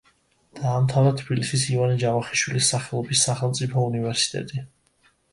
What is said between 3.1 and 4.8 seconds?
სახელმწიფო უნივერსიტეტი.